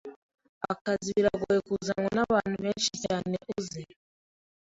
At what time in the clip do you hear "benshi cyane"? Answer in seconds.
2.63-3.33